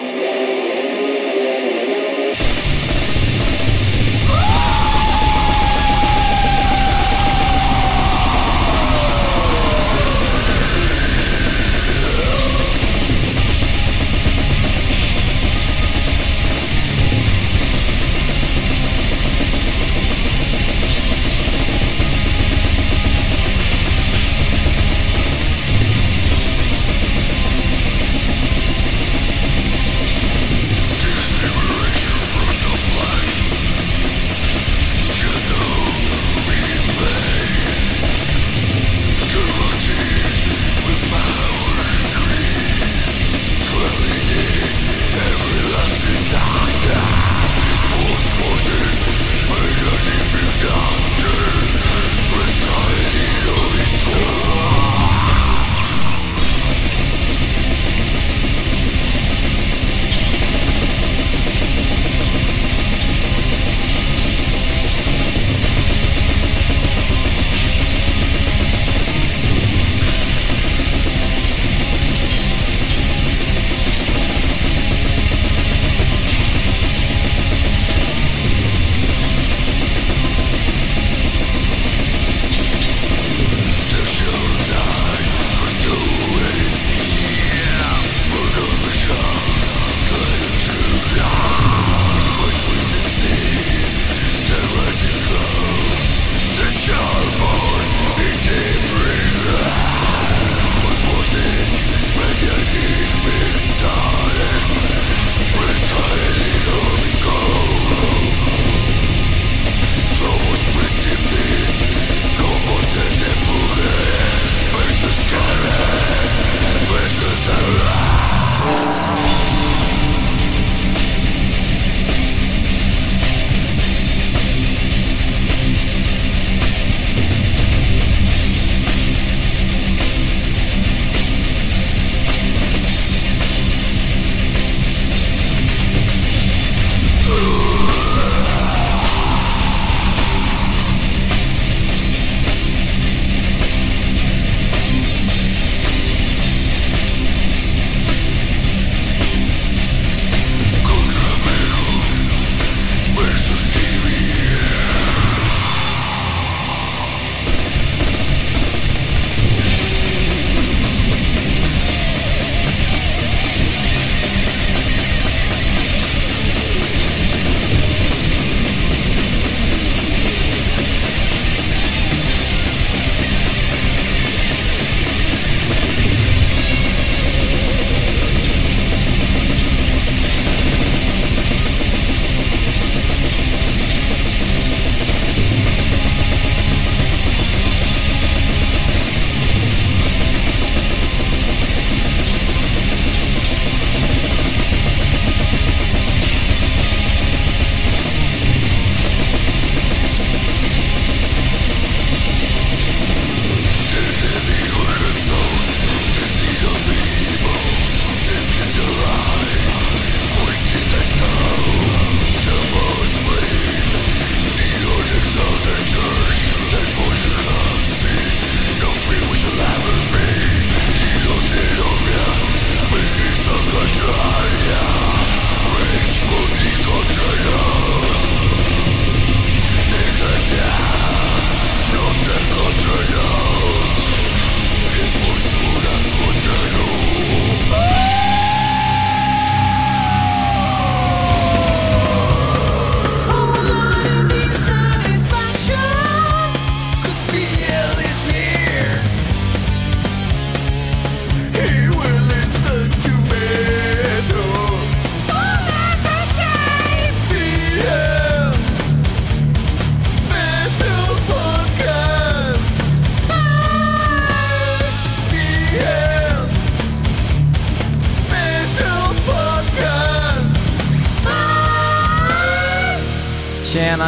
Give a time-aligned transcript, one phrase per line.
[0.00, 0.27] Amen.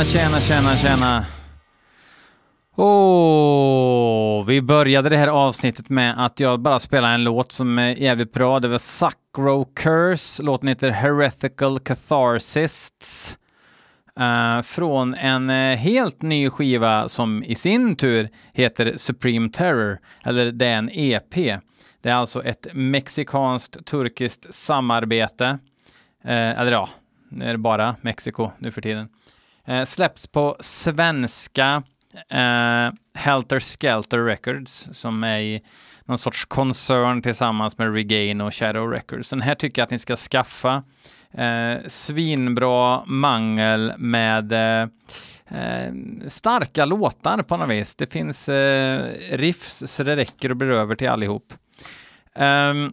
[0.04, 1.24] Tjena, tjena, tjena.
[2.76, 7.94] Oh, vi började det här avsnittet med att jag bara spelade en låt som är
[7.94, 8.60] jävligt bra.
[8.60, 10.42] Det var Sacro Curse.
[10.42, 13.36] Låten heter Heretical Catharsists.
[14.20, 20.52] Uh, från en uh, helt ny skiva som i sin tur heter Supreme Terror, eller
[20.52, 21.34] det är en EP.
[22.02, 25.58] Det är alltså ett mexikanskt turkiskt samarbete
[26.24, 26.88] Uh, eller ja,
[27.28, 29.08] nu är det bara Mexiko nu för tiden.
[29.66, 31.82] Eh, släpps på svenska
[32.30, 35.62] eh, Helter Skelter Records som är i
[36.04, 39.30] någon sorts koncern tillsammans med Regain och Shadow Records.
[39.30, 40.82] Den här tycker jag att ni ska skaffa.
[41.34, 44.88] Eh, svinbra mangel med eh,
[45.60, 45.92] eh,
[46.26, 47.96] starka låtar på något vis.
[47.96, 51.52] Det finns eh, riffs så det räcker och blir över till allihop.
[52.34, 52.92] Um,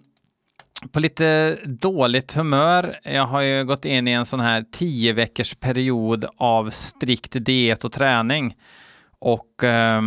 [0.91, 2.99] på lite dåligt humör.
[3.03, 7.85] Jag har ju gått in i en sån här tio veckors period av strikt diet
[7.85, 8.55] och träning.
[9.19, 10.01] Och eh,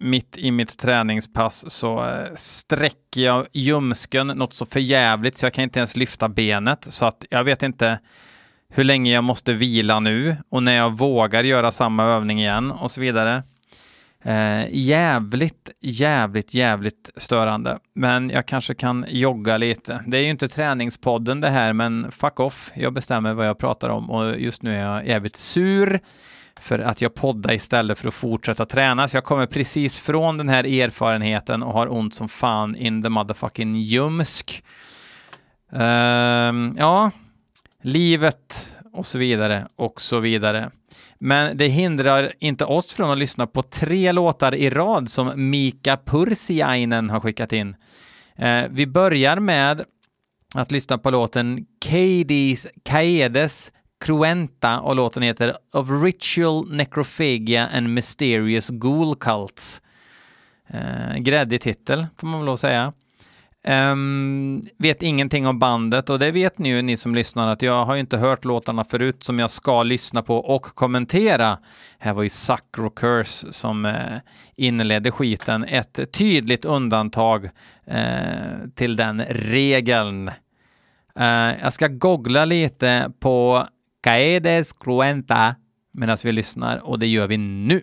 [0.00, 5.64] mitt i mitt träningspass så eh, sträcker jag ljumsken något så förjävligt så jag kan
[5.64, 6.84] inte ens lyfta benet.
[6.84, 7.98] Så att jag vet inte
[8.68, 12.90] hur länge jag måste vila nu och när jag vågar göra samma övning igen och
[12.90, 13.42] så vidare.
[14.24, 17.78] Eh, jävligt, jävligt, jävligt störande.
[17.94, 20.04] Men jag kanske kan jogga lite.
[20.06, 22.70] Det är ju inte träningspodden det här, men fuck off.
[22.74, 26.00] Jag bestämmer vad jag pratar om och just nu är jag jävligt sur
[26.60, 29.08] för att jag poddar istället för att fortsätta träna.
[29.08, 33.08] Så jag kommer precis från den här erfarenheten och har ont som fan in the
[33.08, 34.64] motherfucking ljumsk.
[35.72, 37.10] Eh, ja,
[37.82, 40.70] livet och så vidare och så vidare.
[41.18, 45.96] Men det hindrar inte oss från att lyssna på tre låtar i rad som Mika
[45.96, 47.76] Pursiainen har skickat in.
[48.36, 49.84] Eh, vi börjar med
[50.54, 58.70] att lyssna på låten Kades, Kaedes Cruenta och låten heter Of Ritual Necrophagia and Mysterious
[58.70, 59.82] Ghoul Cults.
[60.68, 62.92] Eh, gräddig titel, får man väl säga.
[63.68, 67.84] Um, vet ingenting om bandet och det vet ni ju ni som lyssnar att jag
[67.84, 71.58] har ju inte hört låtarna förut som jag ska lyssna på och kommentera.
[71.98, 73.94] Här var ju Sacro Curse som uh,
[74.56, 75.64] inledde skiten.
[75.64, 80.28] Ett tydligt undantag uh, till den regeln.
[81.20, 83.66] Uh, jag ska googla lite på
[84.02, 85.54] Caedes Cruenta
[85.92, 87.82] medan vi lyssnar och det gör vi nu.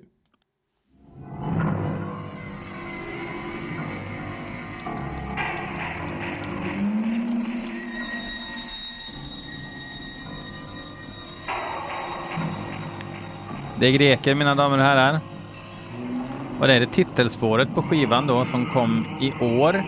[13.80, 15.20] Det är greker mina damer och herrar.
[16.60, 19.84] Och det är det titelspåret på skivan då som kom i år.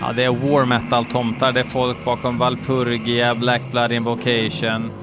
[0.00, 1.52] Ja, det är war metal-tomtar.
[1.52, 4.97] Det är folk bakom Valpurgia, Black Blood Invocation.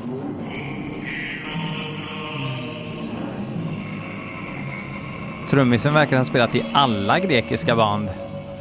[5.55, 8.09] Trummisen verkar ha spelat i alla grekiska band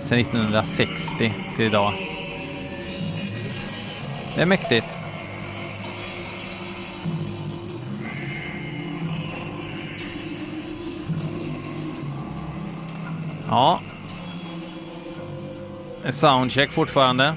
[0.00, 1.92] sedan 1960 till idag.
[4.34, 4.98] Det är mäktigt.
[13.48, 13.80] Ja.
[16.10, 17.34] Soundcheck fortfarande.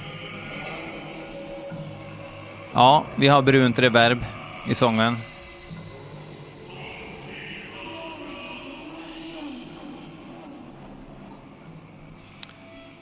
[2.74, 4.26] Ja, vi har brunt reverb
[4.70, 5.18] i sången.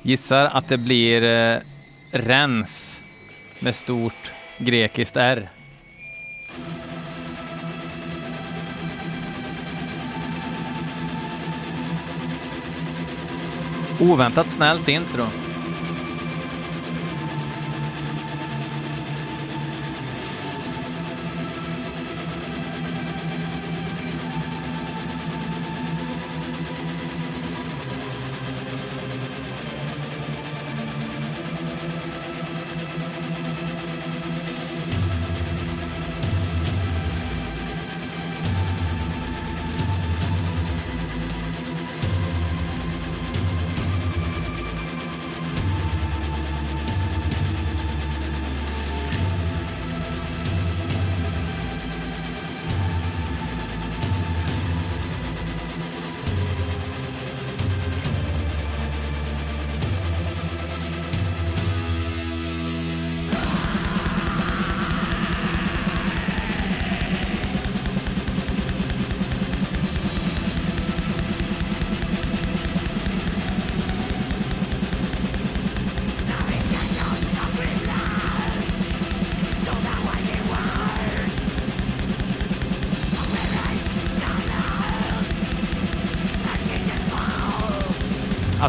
[0.05, 1.61] Gissar att det blir eh,
[2.11, 3.03] rens
[3.59, 5.49] med stort grekiskt R.
[13.99, 15.25] Oväntat snällt intro.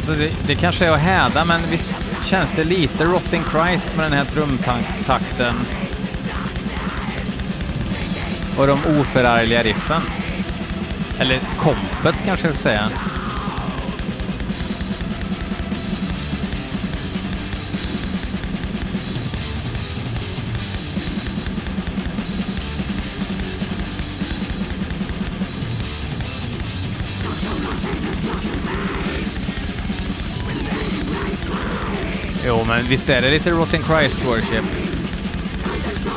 [0.09, 1.95] Alltså det, det kanske är att häda, men visst
[2.25, 5.55] känns det lite Rotting Christ med den här trumtakten.
[8.57, 10.03] Och de oförargliga riffen.
[11.19, 12.91] Eller kompet kanske jag ska säga.
[32.77, 34.65] Men visst är det lite Rotten Christ Worship?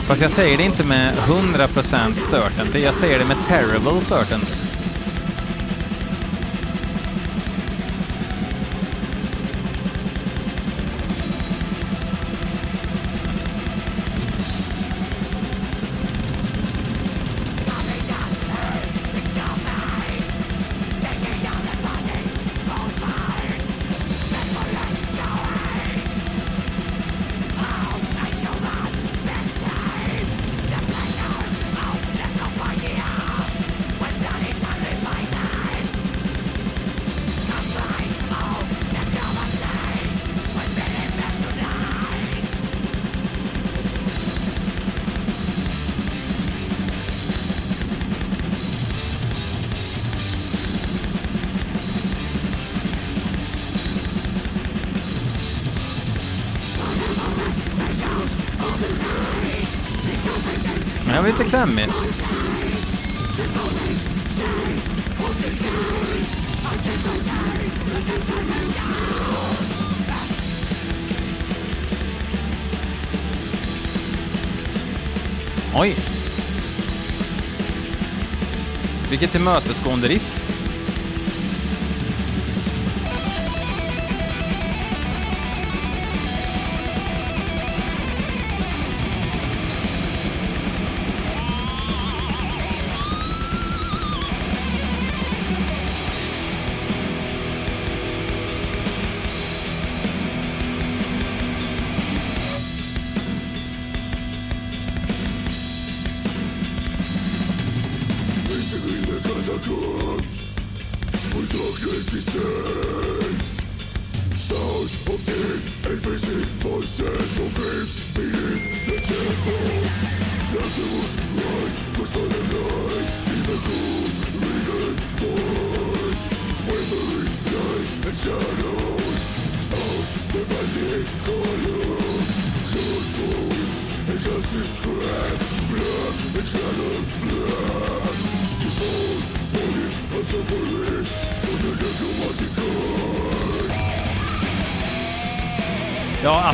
[0.07, 4.58] Fast jag säger det inte med 100% certainty, jag säger det med terrible certainty.
[61.39, 61.87] Men jag lite klämmig.
[75.75, 75.95] Oj!
[79.09, 80.38] Vilket tillmötesgående riff.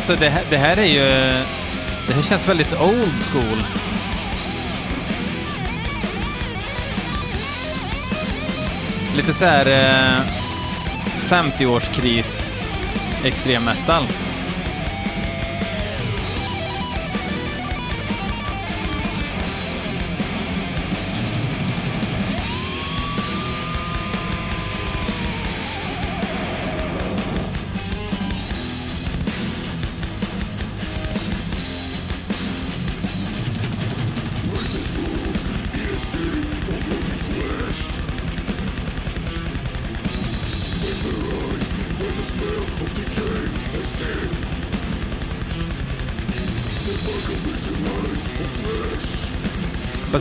[0.09, 0.99] Alltså det här, det här är ju...
[2.07, 3.63] Det här känns väldigt old school.
[9.15, 10.21] Lite så här eh,
[11.29, 12.53] 50-årskris
[13.23, 14.03] extrem metal.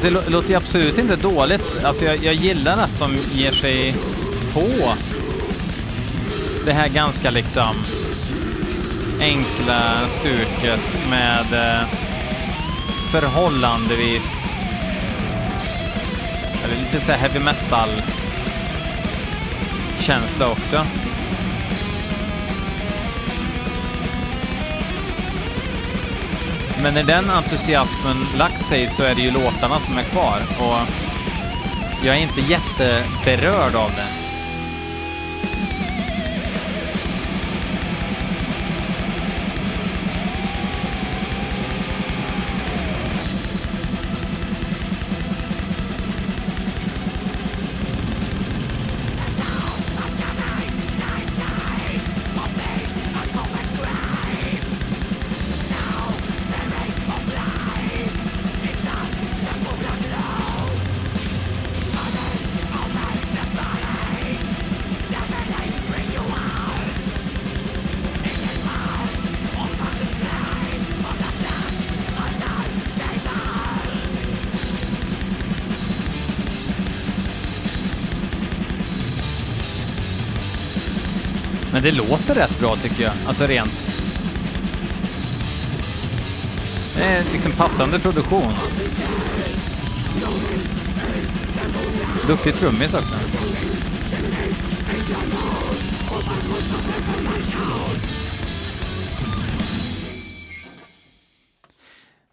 [0.04, 1.84] Alltså, det låter ju absolut inte dåligt.
[1.84, 3.94] Alltså jag, jag gillar att de ger sig
[4.52, 4.94] på
[6.64, 7.76] det här ganska liksom
[9.20, 11.88] enkla stuket med eh,
[13.12, 14.22] förhållandevis
[16.64, 18.02] eller lite så här heavy metal
[20.00, 20.86] känsla också.
[26.84, 30.88] Men när den entusiasmen lagt sig så är det ju låtarna som är kvar och
[32.06, 34.23] jag är inte jätteberörd av det.
[81.84, 83.90] Det låter rätt bra tycker jag, alltså rent.
[86.96, 88.52] Det är liksom passande produktion.
[92.26, 93.14] Duktig trummis också.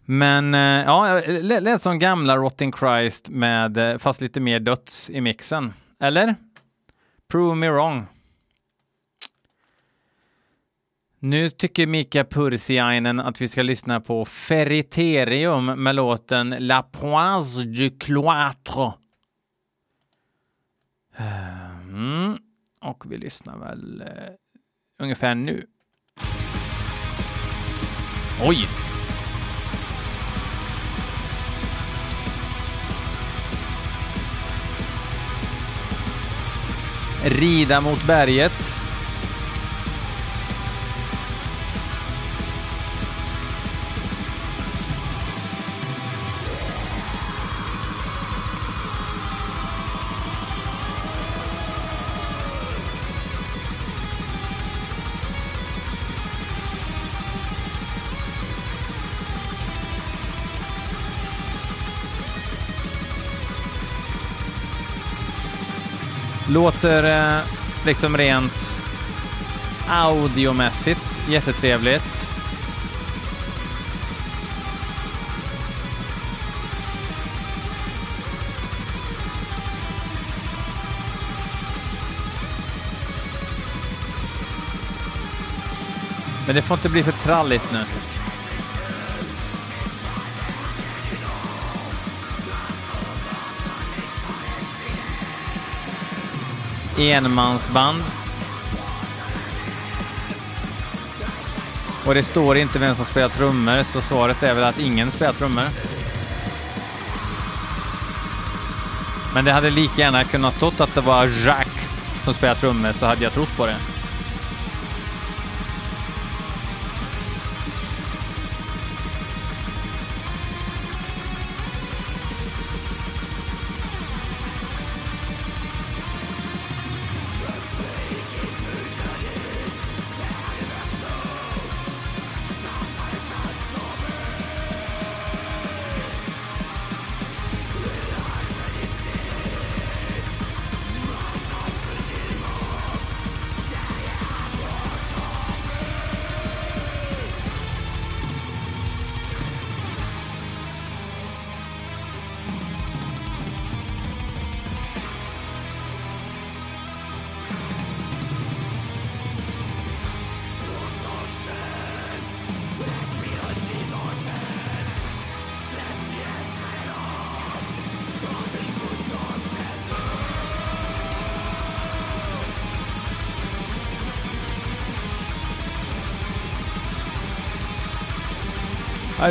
[0.04, 5.10] Men eh, ja, det lät som gamla Rotting Christ med eh, fast lite mer döds
[5.10, 5.72] i mixen.
[6.00, 6.34] Eller?
[7.28, 8.06] Prove me wrong.
[11.24, 17.90] Nu tycker Mika Pursiainen att vi ska lyssna på Ferriterium med låten La Poise du
[17.90, 18.92] Cloître.
[21.88, 22.38] Mm.
[22.80, 24.06] Och vi lyssnar väl eh,
[24.98, 25.66] ungefär nu.
[28.42, 28.66] Oj!
[37.24, 38.81] Rida mot berget.
[66.52, 67.44] Låter eh,
[67.86, 68.80] liksom rent
[69.88, 72.24] audiomässigt jättetrevligt.
[86.46, 87.78] Men det får inte bli för tralligt nu.
[96.98, 98.02] Enmansband.
[102.06, 105.32] Och det står inte vem som spelar trummor, så svaret är väl att ingen spelar
[105.32, 105.68] trummor.
[109.34, 111.68] Men det hade lika gärna kunnat stått att det var Jack
[112.24, 113.76] som spelar trummor, så hade jag trott på det.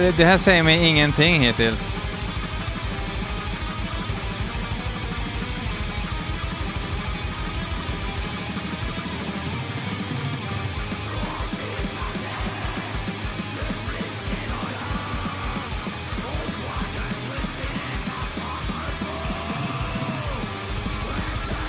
[0.02, 1.88] Det, det här säger mig ingenting hittills.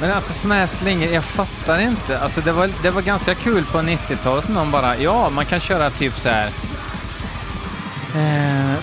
[0.00, 2.18] Men alltså såna här slingor, jag fattar inte.
[2.18, 5.60] Alltså det var, det var ganska kul på 90-talet när de bara, ja, man kan
[5.60, 6.50] köra typ så här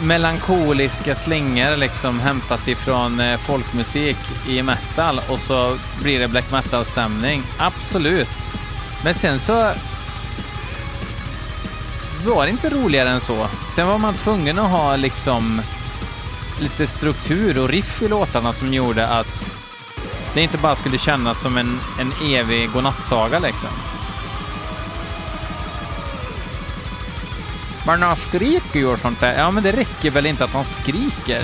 [0.01, 7.43] melankoliska slingor liksom hämtat ifrån eh, folkmusik i metal och så blir det black metal-stämning.
[7.57, 8.29] Absolut.
[9.03, 9.71] Men sen så
[12.25, 13.47] var det inte roligare än så.
[13.75, 15.61] Sen var man tvungen att ha liksom
[16.59, 19.45] lite struktur och riff i låtarna som gjorde att
[20.33, 23.69] det inte bara skulle kännas som en, en evig godnattsaga liksom.
[27.89, 29.37] Men han skriker ju och sånt där.
[29.37, 31.43] Ja, men det räcker väl inte att han skriker?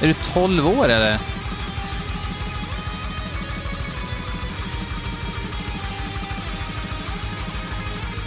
[0.00, 1.18] Är du 12 år eller?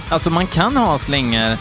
[0.09, 1.57] Alltså man kan ha slingor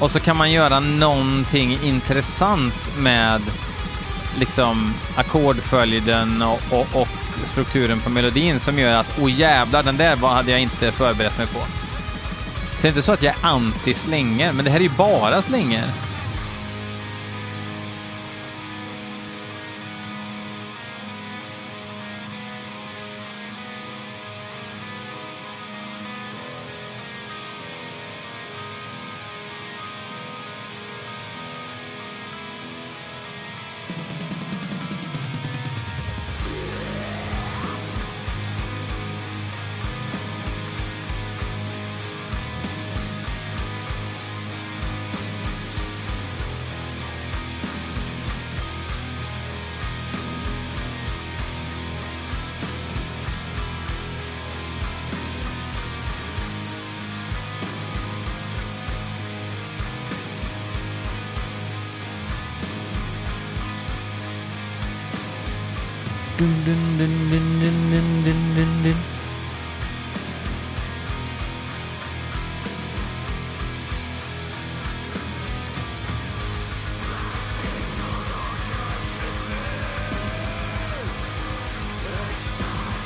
[0.00, 3.42] och så kan man göra någonting intressant med
[4.38, 7.08] liksom ackordföljden och, och, och,
[7.44, 11.46] strukturen på melodin som gör att oh jävlar, den där hade jag inte förberett mig
[11.46, 11.60] på.
[12.80, 14.90] Så det är inte så att jag är anti slänger, men det här är ju
[14.90, 15.84] bara slänger.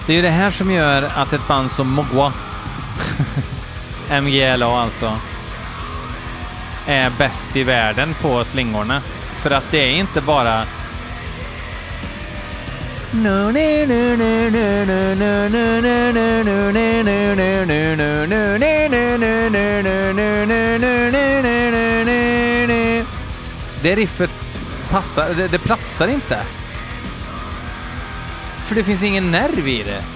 [0.06, 2.32] Det är ju det här som gör att ett band som Mogwa,
[4.22, 5.18] MGLA alltså,
[6.86, 9.00] är bäst i världen på slingorna.
[9.36, 10.64] För att det är inte bara...
[23.82, 24.30] Det riffet
[24.90, 26.38] passar, det, det platsar inte.
[28.64, 30.13] För det finns ingen nerv i det.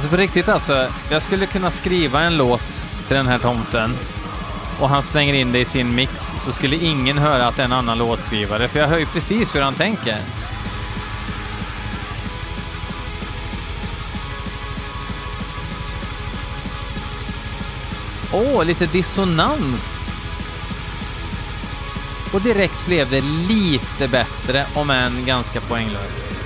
[0.00, 3.96] Alltså på riktigt alltså, jag skulle kunna skriva en låt till den här tomten
[4.80, 7.64] och han slänger in det i sin mix så skulle ingen höra att det är
[7.64, 10.18] en annan låtskrivare för jag hör ju precis hur han tänker.
[18.32, 19.98] Åh, lite dissonans!
[22.32, 26.39] Och direkt blev det lite bättre, om än ganska poänglöst.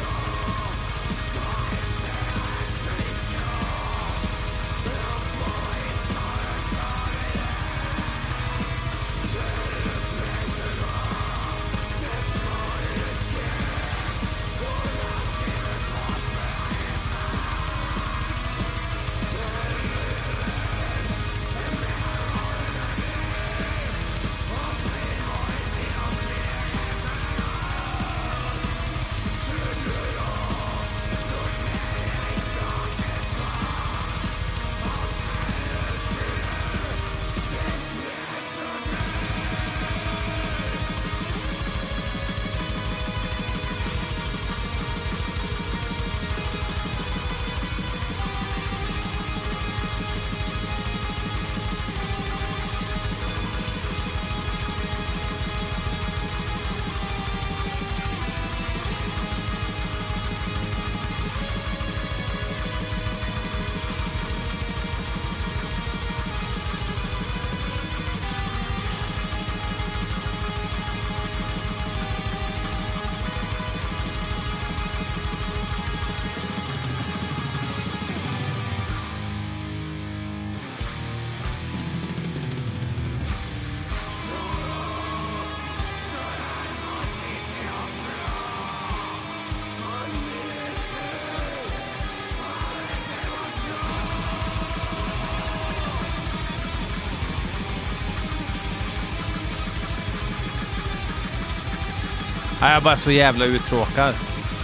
[102.64, 104.14] Ja, jag är bara så jävla uttråkad.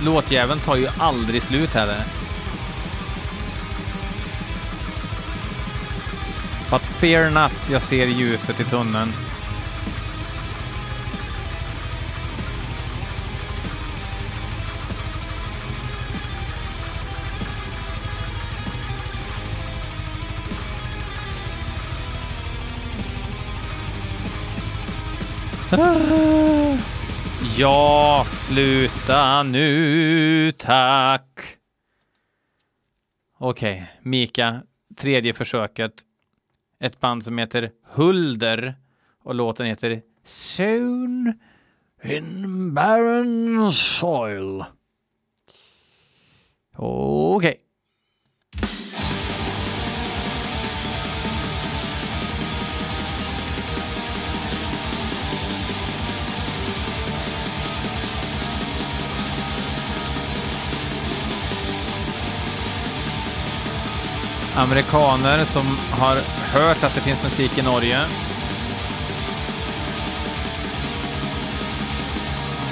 [0.05, 1.97] Låtjäveln tar ju aldrig slut heller.
[6.71, 9.13] But fear not, jag ser ljuset i tunneln.
[27.61, 31.57] Ja, sluta nu, tack.
[33.39, 34.63] Okej, Mika,
[34.97, 35.93] tredje försöket.
[36.79, 38.75] Ett band som heter Hulder
[39.23, 41.41] och låten heter Soon
[42.05, 44.65] in barren soil.
[46.77, 47.61] Okej.
[64.61, 66.17] Amerikaner som har
[66.53, 67.99] hört att det finns musik i Norge.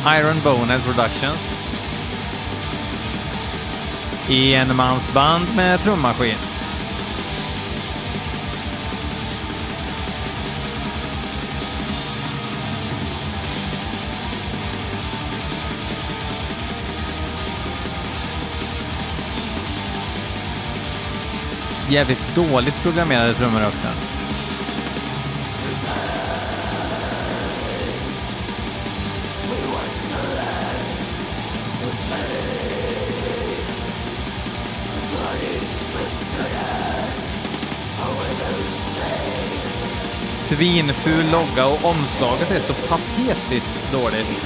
[0.07, 1.39] Iron Bonehead Productions.
[4.29, 6.58] enmansband med trummaskin.
[21.91, 23.87] Jävligt dåligt programmerade trummor också.
[40.25, 44.45] Svinful logga och omslaget är så patetiskt dåligt.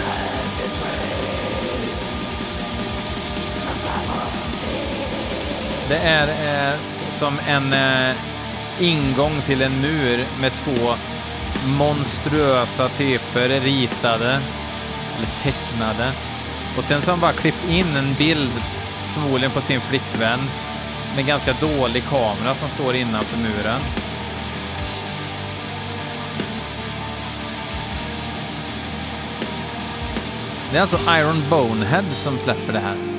[5.92, 6.28] Det är
[6.72, 6.78] eh,
[7.10, 8.16] som en eh,
[8.80, 10.94] ingång till en mur med två
[11.78, 14.40] monstruösa typer ritade,
[15.16, 16.12] eller tecknade.
[16.76, 18.52] Och sen så har han bara klippt in en bild,
[19.14, 20.40] förmodligen på sin flickvän,
[21.16, 23.80] med ganska dålig kamera som står innanför muren.
[30.70, 33.11] Det är alltså Iron Bonehead som släpper det här.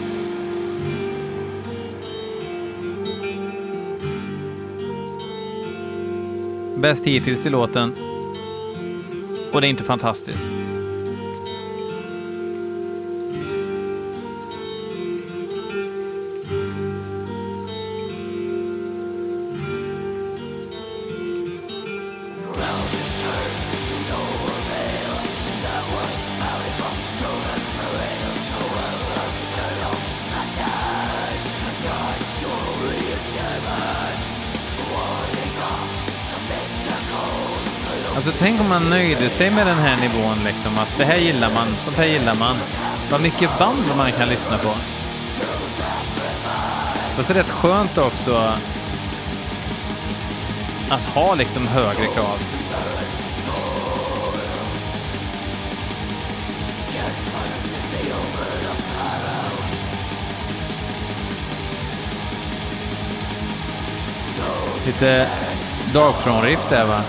[6.83, 7.93] Bäst hittills i låten.
[9.51, 10.62] Och det är inte fantastiskt.
[38.79, 42.05] Man nöjde sig med den här nivån liksom, att det här gillar man, sånt här
[42.05, 42.55] gillar man.
[43.12, 44.69] Vad mycket band man kan lyssna på.
[47.15, 48.53] Fast det är rätt skönt också
[50.89, 52.38] att ha liksom högre krav.
[64.86, 65.27] Lite
[65.93, 67.01] Darkthrone-riff där va?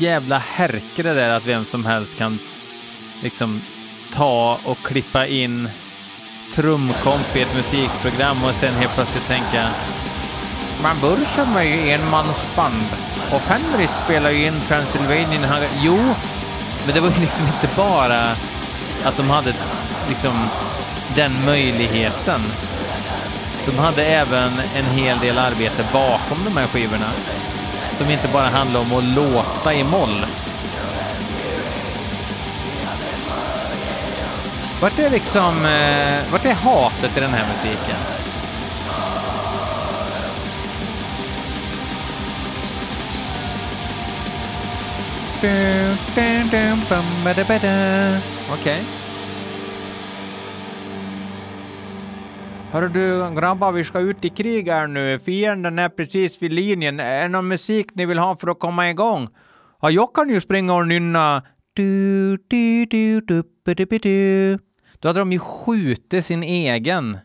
[0.00, 2.38] Jävla härke det där att vem som helst kan
[3.22, 3.62] liksom
[4.12, 5.68] ta och klippa in
[6.54, 9.68] trumkomp i ett musikprogram och sen helt plötsligt tänka
[10.82, 12.86] man börjar med ju enmansband
[13.32, 15.64] och Fenris spelar ju in Transylvanian.
[15.80, 15.96] Jo,
[16.84, 18.36] men det var ju liksom inte bara
[19.04, 19.54] att de hade
[20.08, 20.48] liksom
[21.16, 22.40] den möjligheten.
[23.66, 27.10] De hade även en hel del arbete bakom de här skivorna
[27.98, 30.26] som inte bara handlar om att låta i moll.
[34.80, 37.96] Vart är liksom, eh, vart är hatet i den här musiken?
[48.52, 48.80] Okej.
[48.80, 48.97] Okay.
[52.72, 55.18] Hörru du grabbar, vi ska ut i krig här nu.
[55.18, 57.00] Fienden är precis vid linjen.
[57.00, 59.28] Är det någon musik ni vill ha för att komma igång?
[59.82, 61.42] Ja, jag kan ju springa och nynna...
[61.72, 64.58] Du, du, du, du, du, du, du.
[64.98, 67.18] Då hade de ju skjutit sin egen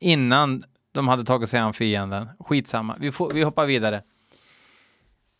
[0.00, 2.28] innan de hade tagit sig an fienden.
[2.40, 4.02] Skitsamma, vi, får, vi hoppar vidare.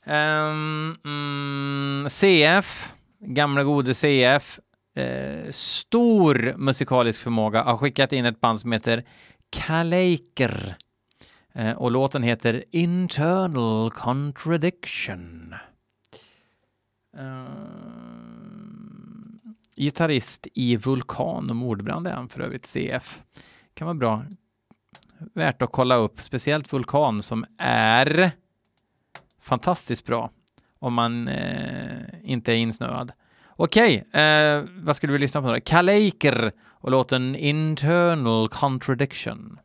[0.07, 4.61] Um, mm, CF, gamla gode CF,
[5.01, 9.05] eh, stor musikalisk förmåga, har skickat in ett band som heter
[9.51, 10.77] Kaleiker.
[11.53, 15.55] Eh, och låten heter Internal Contradiction.
[17.19, 17.47] Uh,
[19.77, 23.23] gitarrist i Vulkan och Mordbrand är han för övrigt, CF.
[23.75, 24.25] Kan vara bra.
[25.35, 28.31] Värt att kolla upp, speciellt Vulkan som är
[29.41, 30.31] fantastiskt bra.
[30.79, 33.13] om man eh, inte är insnöad.
[33.63, 35.61] Okej, eh, vad skulle vi lyssna på nu?
[35.61, 39.59] Kaleiker och låten Internal Contradiction.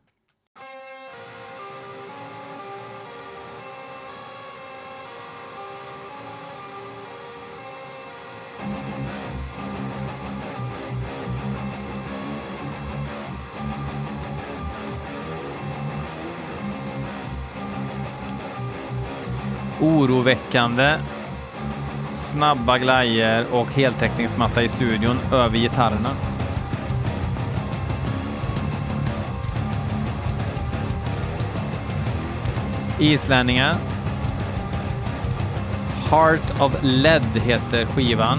[19.80, 20.98] oroväckande
[22.16, 26.10] snabba glajer och heltäckningsmatta i studion över gitarrerna.
[32.98, 33.76] Islänningar.
[36.10, 38.38] Heart of Lead heter skivan.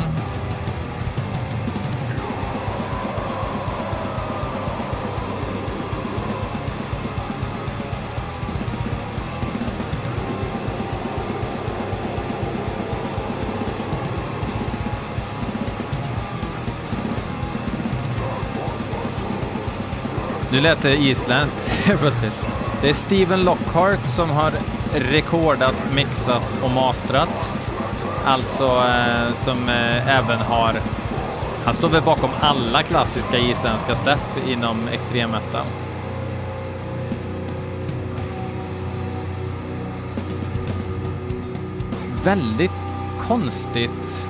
[20.58, 21.58] Nu lät det isländskt
[22.00, 22.46] plötsligt.
[22.82, 24.52] Det är Steven Lockhart som har
[24.94, 27.54] rekordat, mixat och mastrat.
[28.26, 30.74] Alltså eh, som eh, även har...
[31.66, 35.66] Han står väl bakom alla klassiska isländska släpp inom extremmetal.
[42.24, 42.72] Väldigt
[43.28, 44.28] konstigt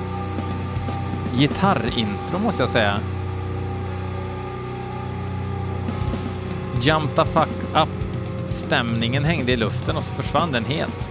[1.34, 3.00] gitarrintro måste jag säga.
[6.80, 7.88] Jump the fuck up.
[8.46, 11.08] Stämningen hängde i luften och så försvann den helt.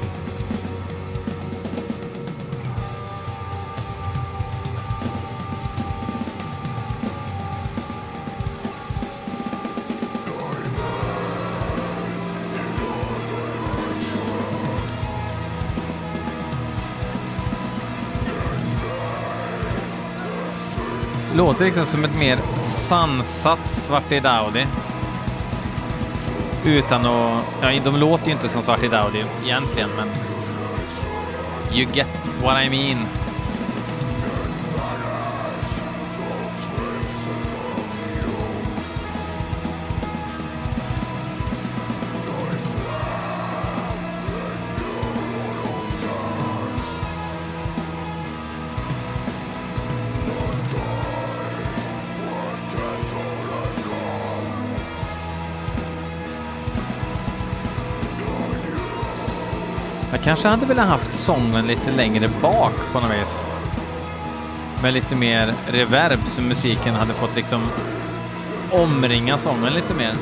[21.36, 24.68] Låter liksom som ett mer sansat Svarte Daudi
[26.68, 27.44] utan att...
[27.62, 30.10] Ja, de låter ju inte som Svartid Daudi egentligen, men...
[31.74, 32.08] You get
[32.44, 33.06] what I mean.
[60.18, 63.42] Jag kanske hade velat haft sången lite längre bak på något vis.
[64.82, 67.62] Med lite mer reverb så musiken hade fått liksom
[68.72, 70.14] omringa sången lite mer.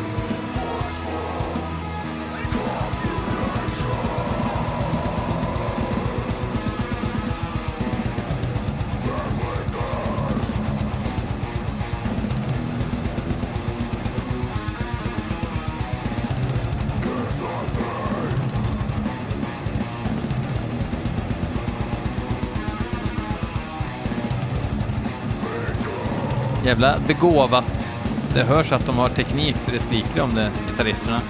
[26.65, 27.97] Jävla begåvat.
[28.33, 31.21] Det hörs att de har teknik så det skriker om det, gitarristerna.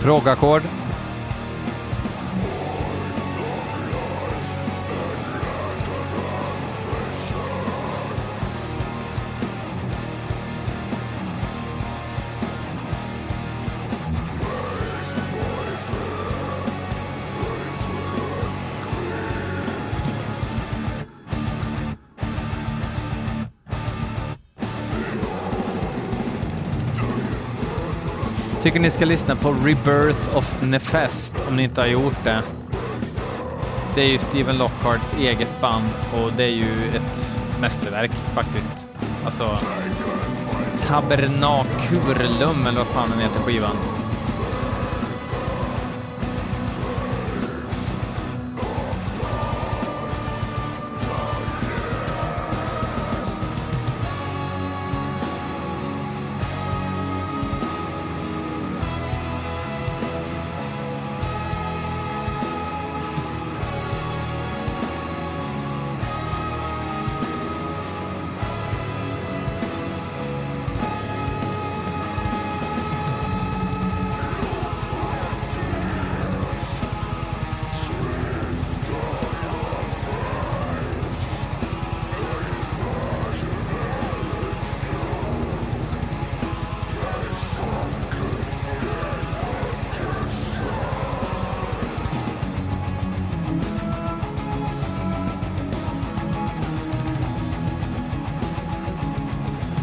[0.00, 0.62] Proggackord.
[28.62, 32.42] Tycker ni ska lyssna på Rebirth of Nefest om ni inte har gjort det.
[33.94, 38.72] Det är ju Steven Lockharts eget band och det är ju ett mästerverk faktiskt.
[39.24, 39.58] Alltså
[40.88, 43.76] Tabernakurlum eller vad fan den heter skivan.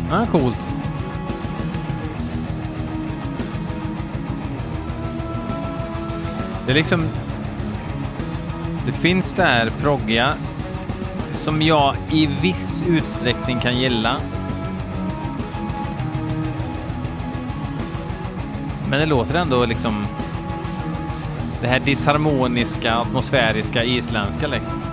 [0.10, 0.74] Ja, coolt.
[6.66, 7.04] Det är liksom...
[8.86, 10.34] Det finns det här proggiga
[11.34, 14.16] som jag i viss utsträckning kan gilla.
[18.90, 20.06] Men det låter ändå liksom...
[21.62, 24.89] Det här disharmoniska, atmosfäriska, isländska liksom.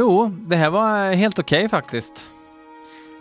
[0.00, 2.28] Jo, det här var helt okej okay, faktiskt.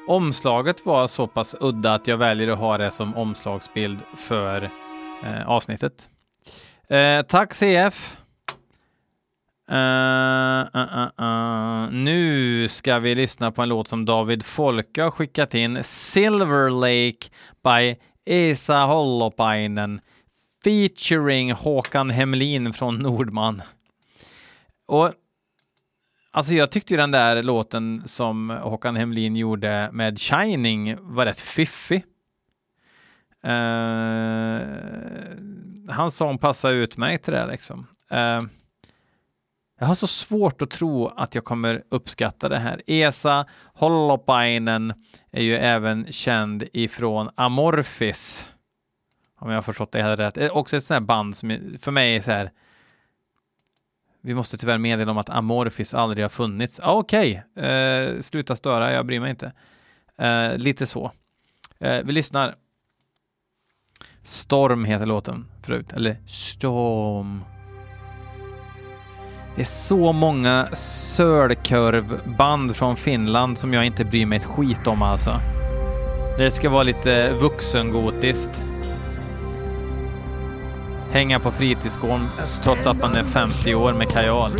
[0.07, 4.69] Omslaget var så pass udda att jag väljer att ha det som omslagsbild för
[5.23, 6.09] eh, avsnittet.
[6.88, 8.17] Eh, tack CF.
[9.71, 14.45] Uh, eh, uh, eh, uh, eh, nu ska vi lyssna på en låt som David
[14.45, 15.84] Folke har skickat in.
[15.84, 17.30] Silver Lake
[17.63, 20.01] by Esa Holopainen
[20.63, 23.61] featuring Håkan Hemlin från Nordman.
[24.88, 25.13] Och
[26.32, 31.41] Alltså jag tyckte ju den där låten som Håkan Hemlin gjorde med Shining var rätt
[31.41, 32.03] fiffig.
[33.45, 34.61] Uh,
[35.89, 37.88] hans sång passar utmärkt till det liksom.
[38.13, 38.49] Uh,
[39.80, 42.82] jag har så svårt att tro att jag kommer uppskatta det här.
[42.88, 44.93] Esa Holopainen
[45.32, 48.49] är ju även känd ifrån Amorphis.
[49.39, 50.38] Om jag har förstått det här rätt.
[50.38, 52.51] Eh, också ett sånt här band som för mig är så här
[54.22, 56.80] vi måste tyvärr meddela om att Amorphis aldrig har funnits.
[56.84, 57.70] Ah, Okej, okay.
[57.70, 59.51] eh, sluta störa, jag bryr mig inte.
[60.17, 61.11] Eh, lite så.
[61.80, 62.55] Eh, vi lyssnar.
[64.24, 67.43] Storm heter låten förut, eller Storm.
[69.55, 75.01] Det är så många sölkurvband från Finland som jag inte bryr mig ett skit om
[75.01, 75.39] alltså.
[76.38, 78.61] Det ska vara lite vuxengotiskt
[81.12, 82.28] hänga på fritidsgården
[82.64, 84.51] trots att man är 50 år med kajal.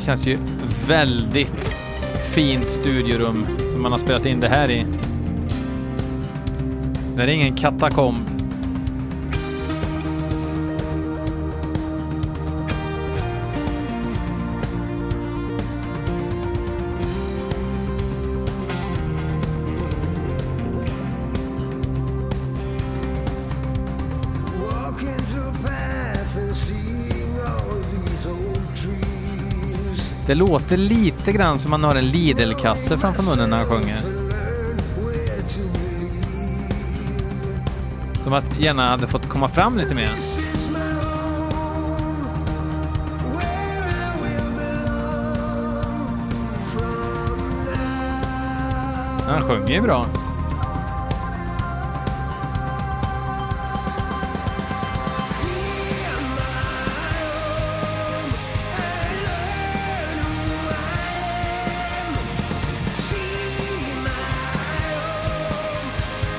[0.00, 0.38] Här känns ju
[0.86, 1.74] väldigt
[2.34, 4.86] fint studiorum som man har spelat in det här i.
[7.16, 8.39] Det är ingen katakomb
[30.30, 34.00] Det låter lite grann som man har en Lidl-kasse framför munnen när han sjunger.
[38.22, 40.10] Som att gärna hade fått komma fram lite mer.
[49.28, 50.06] Han sjunger ju bra.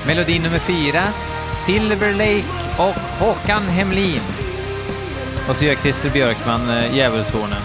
[0.06, 1.02] Melodi nummer fyra,
[1.48, 4.20] Silver Lake och Håkan Hemlin.
[5.48, 7.62] Och så gör Christer Björkman eh, djävulshornen.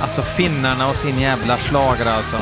[0.00, 2.36] Alltså finnarna och sin jävla slager alltså.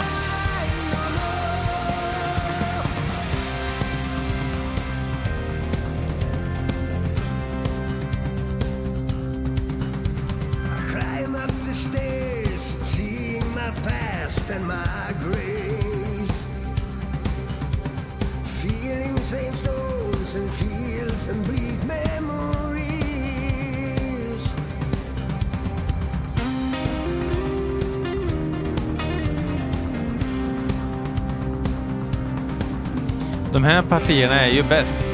[34.08, 35.08] Partierna är ju bäst.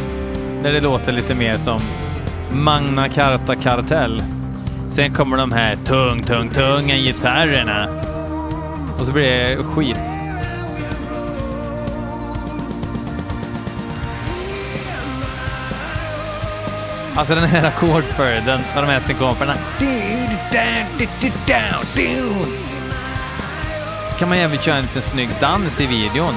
[0.63, 1.81] När det låter lite mer som
[2.53, 4.23] Magna Carta Kartell.
[4.89, 7.89] Sen kommer de här tung, tung, tunga gitarrerna.
[8.99, 9.97] Och så blir det skit.
[17.15, 19.55] Alltså den här ackordföljden av de här synkoperna.
[24.19, 26.35] Kan man även köra en liten snygg dans i videon.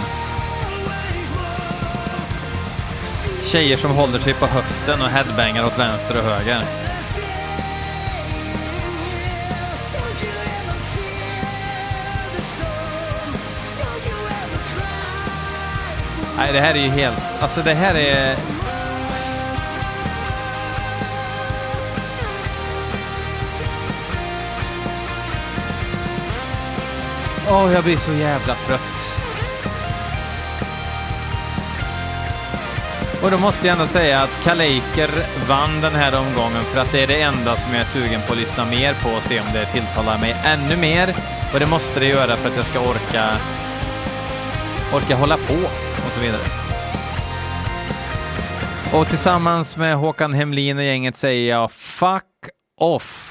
[3.48, 6.62] Tjejer som håller sig på höften och headbangar åt vänster och höger.
[16.38, 17.24] Nej, det här är ju helt...
[17.42, 18.36] Alltså det här är...
[27.50, 29.17] Åh, jag blir så jävla trött.
[33.28, 35.10] Och då måste jag ändå säga att Kaleiker
[35.48, 38.34] vann den här omgången för att det är det enda som jag är sugen på
[38.34, 41.16] att lyssna mer på och se om det tilltalar mig ännu mer.
[41.54, 43.38] Och det måste det göra för att jag ska orka,
[44.94, 45.54] orka hålla på
[46.06, 46.42] och så vidare.
[48.94, 52.24] Och tillsammans med Håkan Hemlin och gänget säger jag fuck
[52.78, 53.27] off.